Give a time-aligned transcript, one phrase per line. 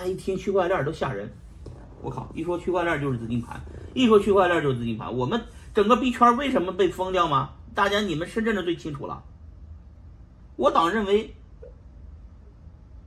[0.00, 1.30] 家一听区块链都吓人。
[2.02, 3.60] 我靠，一说区块链就是资金盘，
[3.92, 5.14] 一说区块链就是资金盘。
[5.14, 5.40] 我们
[5.74, 7.50] 整个币圈为什么被封掉吗？
[7.74, 9.22] 大家你们深圳的最清楚了。
[10.56, 11.34] 我党认为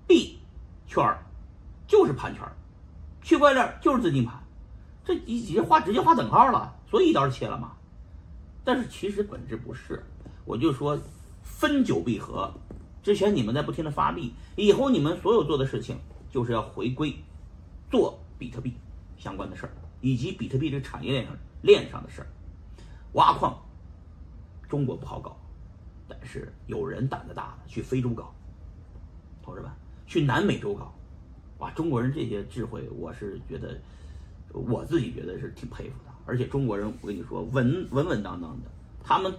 [0.06, 0.38] 币
[0.88, 1.04] 圈
[1.88, 2.44] 就是盘圈，
[3.24, 4.42] 区块链就是资金盘，
[5.04, 7.72] 这直接画直接画等号了，所以一刀切了嘛。
[8.64, 10.04] 但是其实本质不是，
[10.46, 10.98] 我就说
[11.42, 12.54] 分久必合。
[13.02, 15.98] 之前你们在不停的发币，以后你们所有做的事情
[16.34, 17.16] 就是要回归
[17.92, 18.74] 做比特币
[19.18, 19.72] 相关的事儿，
[20.02, 22.28] 以及比特币这产业链上链上的事儿。
[23.14, 23.56] 挖矿，
[24.68, 25.38] 中国不好搞，
[26.08, 28.34] 但是有人胆子大的去非洲搞，
[29.44, 29.70] 同志们
[30.08, 30.92] 去南美洲搞，
[31.60, 33.80] 哇，中国人这些智慧，我是觉得
[34.52, 36.12] 我自己觉得是挺佩服的。
[36.26, 38.72] 而且中国人，我跟你说，稳稳稳当当的，
[39.04, 39.32] 他们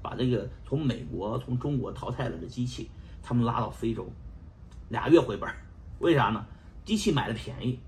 [0.00, 2.90] 把这个从美国从中国淘汰了的机器，
[3.22, 4.10] 他们拉到非洲，
[4.88, 5.56] 俩月回本儿，
[6.00, 6.44] 为啥呢？
[6.84, 7.78] 机器买的便宜，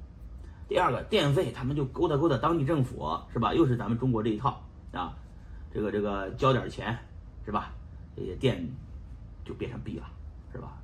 [0.69, 3.53] 第二个电费他们就勾搭勾搭当地政府，是吧？
[3.53, 5.17] 又是咱们中国这一套啊，
[5.75, 6.97] 这个这个交点钱，
[7.45, 7.73] 是吧？
[8.15, 8.65] 这些电
[9.45, 10.07] 就变成币了，
[10.53, 10.79] 是吧？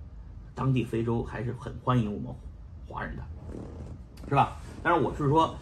[0.54, 2.34] 当地非洲还是很欢迎我们
[2.88, 3.22] 华人的，
[4.28, 4.56] 是吧？
[4.82, 5.56] 但是我是说。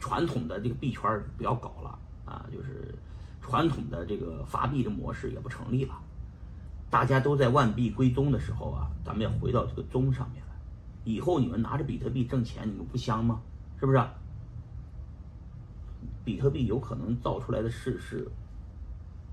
[0.00, 2.92] 传统的这个币圈不要搞了啊，就是
[3.40, 5.94] 传统的这个发币的模式也不成立了。
[6.92, 10.52] 大家都在万币归宗的时候啊，咱们要回到这个宗上面来。
[11.04, 13.40] 以后你们拿着比特币挣钱，你们不香吗？
[13.80, 13.98] 是不是？
[16.22, 18.28] 比特币有可能造出来的是是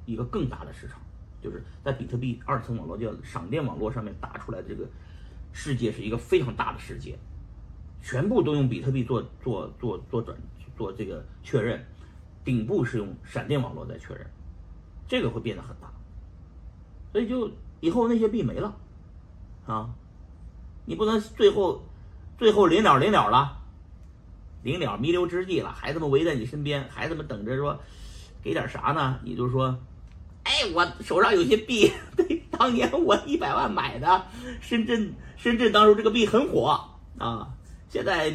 [0.05, 1.01] 一个更大的市场，
[1.43, 4.87] 就是在比特币二层网络叫闪电网络上面打出来的这个
[5.51, 7.19] 世界是一个非常大的世界，
[8.01, 10.37] 全部都用比特币做做做做转。
[10.77, 11.85] 做这个确认，
[12.45, 14.25] 顶部是用闪电网络在确认，
[15.09, 15.91] 这个会变得很大，
[17.11, 18.75] 所以就以后那些币没了，
[19.65, 19.89] 啊，
[20.85, 21.83] 你不能最后
[22.37, 23.57] 最后临了临了了，
[24.63, 27.79] 临了弥留之际了，孩子们围在你身边，孩子们等着说
[28.41, 29.19] 给点啥呢？
[29.23, 29.77] 你就说，
[30.43, 34.25] 哎，我手上有些币，对，当年我一百万买的，
[34.61, 36.79] 深圳深圳当时这个币很火
[37.17, 37.47] 啊，
[37.89, 38.33] 现在。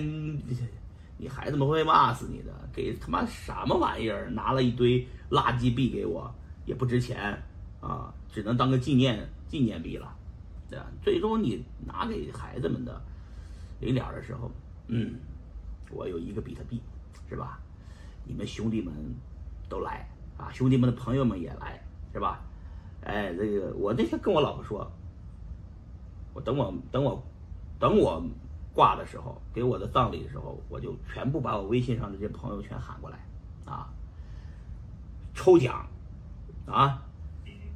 [1.16, 2.52] 你孩子们会骂死你的！
[2.74, 4.28] 给他妈什么玩意儿？
[4.30, 6.30] 拿了一堆垃圾币给我，
[6.66, 7.40] 也不值钱
[7.84, 10.16] 啊，只能当个纪念纪念币了，
[10.70, 10.86] 对吧？
[11.02, 12.98] 最终你拿给孩子们的
[13.80, 14.50] 临了的时候，
[14.88, 15.14] 嗯，
[15.90, 16.80] 我有一个比特币，
[17.28, 17.60] 是吧？
[18.24, 18.94] 你们兄弟们
[19.68, 20.08] 都来
[20.38, 21.78] 啊，兄弟们的朋友们也来，
[22.12, 22.40] 是吧？
[23.02, 24.90] 哎，这个我那天跟我老婆说，
[26.32, 27.22] 我等我等我
[27.78, 28.24] 等我。
[28.74, 33.24] 挂的时候，给我的葬礼的时候，我就全部把我微信上的这些朋友全喊过来，
[33.64, 33.88] 啊，
[35.32, 35.86] 抽奖，
[36.66, 37.03] 啊，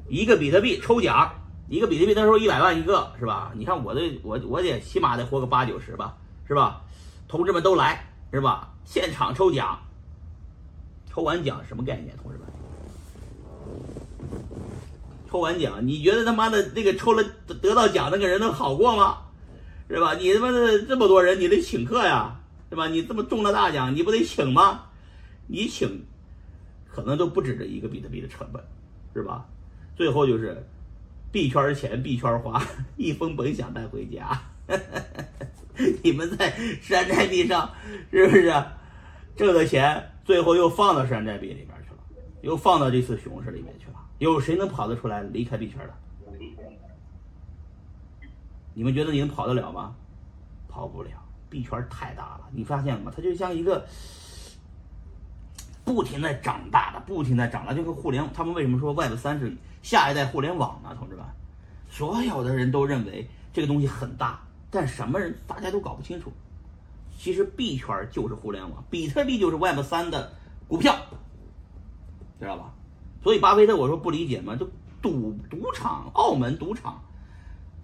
[0.08, 1.30] 一个比特币抽奖，
[1.68, 3.52] 一个比特币那时候一百万一个，是吧？
[3.54, 6.82] 你看我的，我我得起码得活个八九十吧，是吧？
[7.28, 8.72] 同志们都来，是吧？
[8.84, 9.78] 现场抽奖，
[11.10, 12.16] 抽完奖什么概念？
[12.22, 12.46] 同志们，
[15.30, 17.22] 抽完奖，你觉得他妈的那个抽了
[17.60, 19.18] 得到奖那个人能好过吗？
[19.90, 20.14] 是吧？
[20.14, 22.88] 你他妈的这么多人，你得请客呀，是吧？
[22.88, 24.86] 你这么中了大奖，你不得请吗？
[25.46, 26.06] 你请，
[26.90, 28.62] 可能都不止这一个比特币的成本，
[29.12, 29.44] 是吧？
[29.98, 30.64] 最后就是
[31.32, 32.64] 币圈钱币圈花，
[32.96, 34.40] 一分本想带回家。
[36.04, 37.68] 你们在山寨币上
[38.12, 38.54] 是不是
[39.34, 41.98] 挣的钱，最后又放到山寨币里面去了，
[42.42, 43.94] 又放到这次熊市里面去了？
[44.18, 45.92] 有谁能跑得出来离开币圈的？
[48.72, 49.96] 你们觉得你能跑得了吗？
[50.68, 51.10] 跑不了，
[51.50, 52.48] 币圈太大了。
[52.52, 53.12] 你发现了吗？
[53.14, 53.84] 它就像一个
[55.88, 58.22] 不停在长大的、不停在长大，就是互联。
[58.34, 60.94] 他们为什么说 Web 三是下一代互联网呢？
[60.98, 61.24] 同志们，
[61.88, 64.38] 所有的人都认为这个东西很大，
[64.70, 66.30] 但什么人大家都搞不清楚。
[67.16, 70.30] 其实币圈就是互联网，比特币就是 Web 三的
[70.68, 70.94] 股票，
[72.38, 72.70] 知道吧？
[73.22, 74.68] 所以巴菲特我说不理解嘛，就
[75.00, 77.02] 赌赌场，澳门赌场。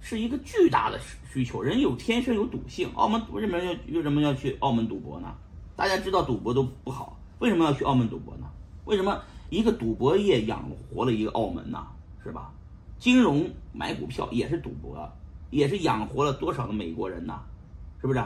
[0.07, 1.01] 是一个巨大的
[1.33, 2.91] 需求，人有天生有赌性。
[2.95, 5.35] 澳门为什么要为什么要去澳门赌博呢？
[5.75, 8.47] 大家知道赌博都不好，为什么要去澳门赌博呢？
[8.85, 11.87] 为什么一个赌博业养活了一个澳门呢？
[12.23, 12.53] 是吧？
[12.99, 15.11] 金融买股票也是赌博，
[15.51, 17.39] 也是养活了多少个美国人呢？
[18.01, 18.25] 是不是？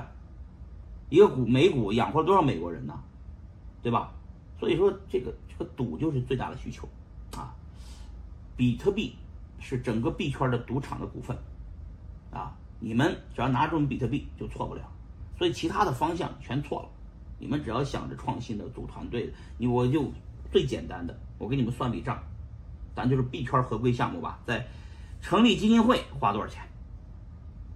[1.10, 2.94] 一个股美股养活了多少美国人呢？
[3.82, 4.12] 对吧？
[4.58, 6.88] 所以说这个这个赌就是最大的需求
[7.36, 7.54] 啊！
[8.56, 9.14] 比特币
[9.58, 11.36] 是整个币圈的赌场的股份。
[12.30, 14.82] 啊，你们只要拿住比特币就错不了，
[15.38, 16.88] 所以其他的方向全错了。
[17.38, 20.12] 你们只要想着创新的组团队，你我就
[20.50, 22.22] 最简单的，我给你们算笔账，
[22.94, 24.66] 咱就是币圈合规项目吧，在
[25.20, 26.62] 成立基金会花多少钱？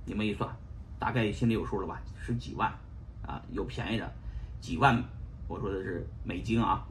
[0.05, 0.51] 你们一算，
[0.99, 2.01] 大概心里有数了吧？
[2.21, 2.73] 十几万
[3.27, 4.13] 啊，有便宜的，
[4.61, 5.03] 几万，
[5.49, 6.85] 我说的是美金啊。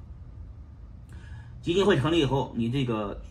[1.61, 3.21] 基金会成立以后，你这个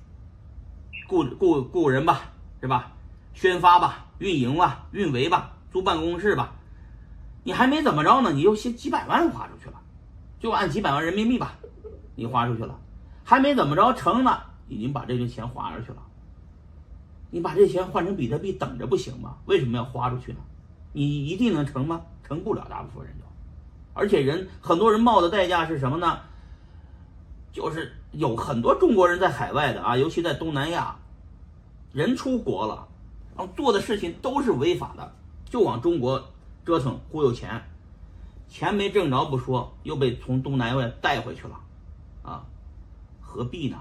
[1.09, 2.93] 雇雇雇人吧，是吧？
[3.33, 6.55] 宣发吧，运营吧，运维吧，租办公室吧，
[7.43, 9.81] 你还没怎么着呢，你就先几百万花出去了，
[10.39, 11.55] 就按几百万人民币吧，
[12.15, 12.79] 你花出去了，
[13.25, 15.97] 还没怎么着成呢，已经把这个钱花出去了。
[17.31, 19.37] 你把这钱换成比特币等着不行吗？
[19.47, 20.39] 为什么要花出去呢？
[20.93, 22.03] 你一定能成吗？
[22.25, 23.25] 成不了，大部分人就，
[23.95, 26.19] 而且人很多人冒的代价是什么呢？
[27.53, 30.97] 就是有很多中国人在海外的啊，尤其在东南亚，
[31.93, 32.87] 人出国了，
[33.37, 35.13] 然后做的事情都是违法的，
[35.45, 36.25] 就往中国
[36.65, 37.63] 折腾忽悠钱，
[38.49, 41.61] 钱没挣着不说，又被从东南亚带回去了，
[42.23, 42.45] 啊，
[43.21, 43.79] 何必呢？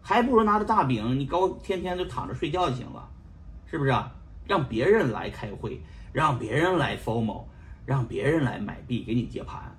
[0.00, 3.08] 还不如拿着大饼，你高天天就躺着睡觉就行了，
[3.66, 4.12] 是不是啊？
[4.46, 5.80] 让别人来开会，
[6.12, 7.44] 让别人来 formal，
[7.86, 9.76] 让别人来买币给你接盘，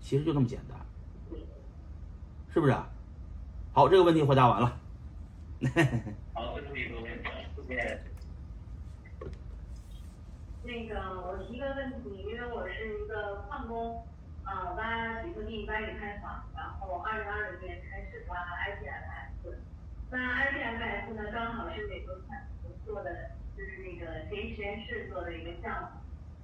[0.00, 0.78] 其实就这么简单，
[2.52, 2.86] 是不是啊？
[3.72, 4.78] 好，这个问题回答完了。
[6.34, 6.54] 好，
[7.66, 8.11] 谢谢。
[10.72, 14.08] 那个，我提个问题，因为我是一个矿工，
[14.46, 19.52] 呃，挖比特币、挖以太坊，然后二零二零年开始挖 IPFS，
[20.10, 22.48] 那 IPFS 呢，刚好是美国产
[22.86, 25.88] 做的，就是那个谁实验室做的一个项目，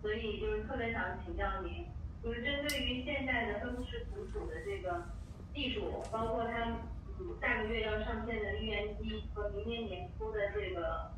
[0.03, 1.87] 所以就是特别想请教您，
[2.23, 5.07] 就是针对于现在的分布式存储的这个
[5.55, 6.77] 技术，包括它
[7.19, 11.13] 嗯下个月要上线的预言机和明年年初的这个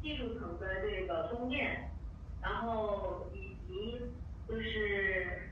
[0.00, 1.90] 技术层的这个供电。
[2.42, 4.00] 然后以及
[4.48, 5.50] 就是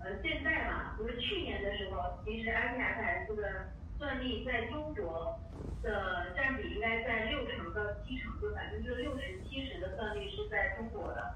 [0.00, 5.38] 呃现在嘛，就是去年的时候，其实 IPFS 的算力在中国
[5.82, 11.34] 的占比应该在六成到七成，就百分之六十七十的算力是在中国的。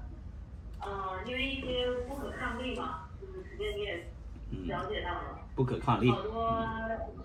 [0.81, 5.39] 呃，因为一些不可抗力嘛，就是肯定你也了解到了。
[5.55, 6.11] 不可抗力。
[6.11, 6.67] 好多。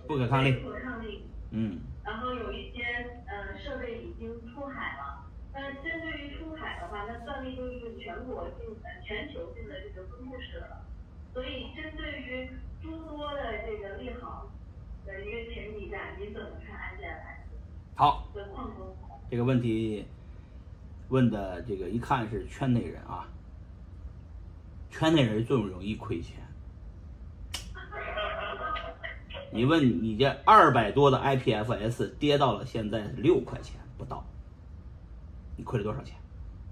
[0.06, 0.52] 不可抗力。
[0.60, 1.26] 不可抗力。
[1.50, 1.80] 嗯。
[2.04, 2.82] 然后有一些
[3.26, 5.27] 呃设备已经出海了。
[5.60, 10.86] 那针对于出海的话，那算力就是全国性的、全球性的这个分布式了。
[11.34, 12.48] 所以，针对于
[12.80, 14.46] 诸多的这个利好
[15.04, 17.44] 的一个前提下，你怎么看安建来？
[17.96, 18.96] 好，的矿工。
[19.30, 20.06] 这个问题
[21.08, 23.28] 问的这个一看是圈内人啊，
[24.90, 26.36] 圈内人最容易亏钱。
[29.50, 34.24] 你问你这二百多的 IPFS 跌到了现在六块钱不到。
[35.58, 36.16] 你亏了多少钱？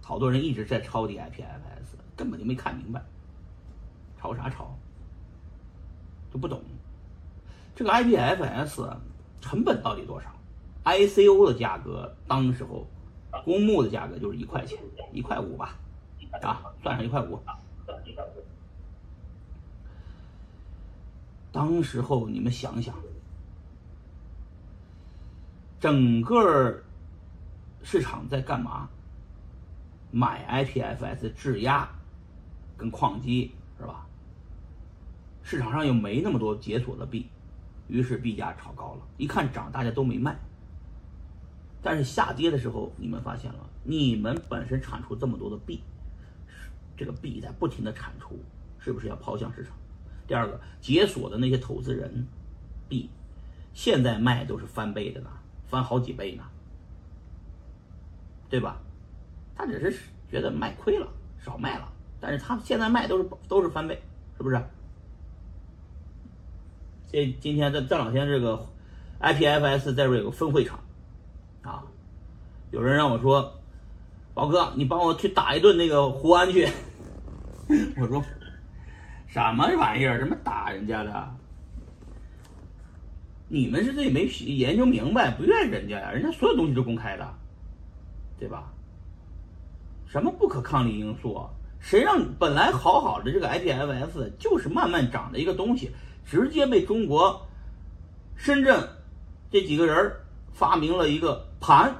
[0.01, 3.03] 好多人一直在抄底 IPFS，根本就没看明白，
[4.17, 4.79] 抄啥抄？
[6.33, 6.63] 就不懂。
[7.75, 8.97] 这个 IPFS
[9.41, 10.31] 成本到底多少
[10.85, 12.87] ？ICO 的价格当时候，
[13.45, 14.79] 公募的价格就是一块钱，
[15.13, 15.77] 一块五吧，
[16.41, 17.37] 啊，算上一块五。
[21.51, 22.95] 当时候你们想想，
[25.81, 26.81] 整个。
[27.87, 28.89] 市场在干嘛？
[30.11, 31.89] 买 IPFS 质押，
[32.77, 34.05] 跟矿机是吧？
[35.45, 37.29] 市场上又没那么多解锁的币，
[37.87, 39.03] 于是币价炒高了。
[39.17, 40.37] 一看涨，大家都没卖。
[41.81, 45.81] 但是下跌的时候，你们发现了，你们本身产出这么多的币，
[46.97, 48.37] 这个币在不停的产出，
[48.81, 49.73] 是不是要抛向市场？
[50.27, 52.27] 第二个，解锁的那些投资人
[52.89, 53.09] 币，
[53.73, 55.31] 现在卖都是翻倍的呢，
[55.69, 56.43] 翻好几倍呢。
[58.49, 58.81] 对吧？
[59.57, 59.99] 他只是
[60.31, 61.89] 觉得卖亏了，少卖了，
[62.21, 64.01] 但是他现在卖都是都是翻倍，
[64.37, 64.63] 是不是？
[67.11, 68.67] 这今天这这两天这个
[69.21, 70.79] IPFS 在这有个分会场，
[71.63, 71.83] 啊，
[72.71, 73.59] 有人让我说，
[74.35, 76.69] 宝哥，你帮我去打一顿那个胡安去。
[77.97, 78.23] 我说
[79.27, 80.19] 什么玩意儿？
[80.19, 81.35] 什么打人家的？
[83.49, 87.35] 你们是自己没研究明白，不怨人家呀，人家所有东西都公开的。
[88.39, 88.73] 对吧？
[90.07, 91.51] 什么不可抗力因素啊？
[91.81, 95.91] 谁让本来好好的这个 IPFS 就是慢慢涨的一个东西，
[96.25, 97.45] 直接被中国
[98.37, 98.89] 深圳
[99.51, 100.13] 这几个人
[100.53, 101.95] 发明了一个盘，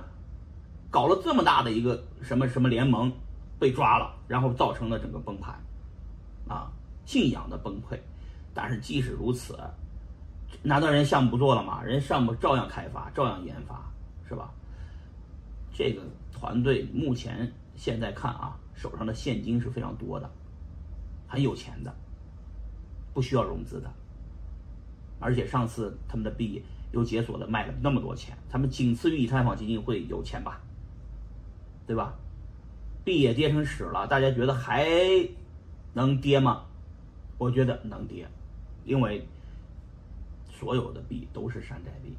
[0.91, 3.13] 搞了这么大的一个什么什么联盟，
[3.59, 5.55] 被抓了，然后造成了整个崩盘，
[6.49, 6.71] 啊，
[7.05, 7.99] 信仰的崩溃。
[8.55, 9.59] 但是即使如此，
[10.63, 11.83] 难道人项目不做了吗？
[11.83, 13.85] 人项目照样开发，照样研发，
[14.29, 14.49] 是吧？
[15.75, 16.03] 这个。
[16.47, 20.31] 团队目前现在看啊，手上的现金是非常多的，
[21.27, 21.93] 很有钱的，
[23.13, 23.93] 不需要融资的。
[25.19, 26.63] 而且上次他们的币
[26.93, 30.61] 又解锁了，卖了那么多钱，他们仅次于以太坊基金会有钱吧？
[31.85, 32.15] 对吧？
[33.05, 34.87] 币也跌成屎了，大家觉得还
[35.95, 36.65] 能跌吗？
[37.39, 38.29] 我觉得能跌，
[38.85, 39.27] 因为
[40.49, 42.15] 所有的币都是山寨币，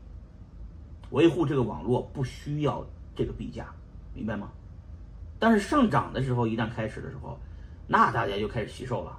[1.12, 3.74] 维护这个网络不需要这个币价，
[4.18, 4.50] 明白吗？
[5.38, 7.40] 但是上涨的时候，一旦开始的时候，
[7.86, 9.16] 那大家就开始吸售了。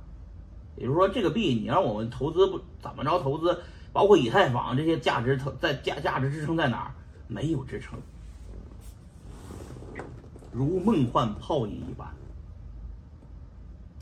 [0.76, 3.62] 也就是说，这个币你让我们投资不怎么着投资，
[3.93, 6.90] 包括以太坊这些价值投在价价值支撑在哪儿？
[7.28, 7.97] 没有支撑，
[10.50, 12.09] 如梦幻泡影一般。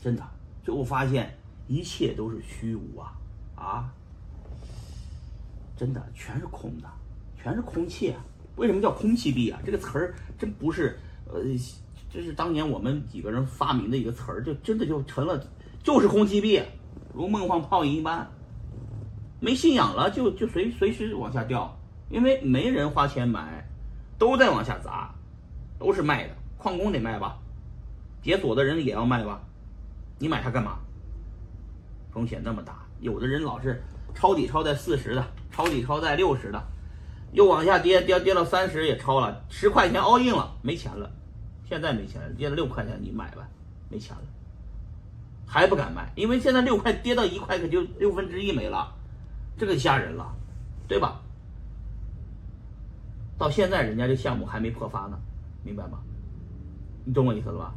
[0.01, 0.23] 真的，
[0.63, 1.37] 最后发现
[1.67, 3.13] 一切都是虚无啊
[3.55, 3.93] 啊！
[5.75, 6.89] 真的全是空的，
[7.37, 8.19] 全是空气啊！
[8.57, 9.59] 为什么叫空气币啊？
[9.65, 11.41] 这个词儿真不是呃，
[12.11, 15.41] 这是当年我们几个人发明的一个词儿，就真的就成了。
[15.83, 16.61] 就是空气币，
[17.13, 18.29] 如梦幻泡影一般，
[19.39, 23.65] 没信仰了就就随随时往下掉，因为没人花钱买，
[24.17, 25.13] 都在往下砸，
[25.79, 27.37] 都是卖的，矿工得卖吧，
[28.21, 29.41] 解锁的人也要卖吧，
[30.19, 30.79] 你买它干嘛？
[32.11, 33.81] 风险那么大，有的人老是
[34.15, 36.61] 抄底抄在四十的，抄底抄在六十的，
[37.31, 41.11] 又往下跌跌跌到三十也超了，十块钱 all in 了，没钱了，
[41.67, 43.47] 现在没钱了，跌了六块钱你买吧，
[43.89, 44.23] 没钱了。
[45.45, 48.93] 还不敢卖，因为现在六块跌到一块，可就六分之一没了，
[49.57, 50.35] 这个吓人了，
[50.87, 51.21] 对吧？
[53.37, 55.17] 到现在人家这项目还没破发呢，
[55.63, 55.99] 明白吗？
[57.05, 57.73] 你懂我意思了吧？